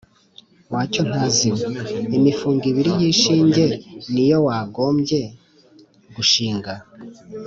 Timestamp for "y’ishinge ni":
3.01-4.23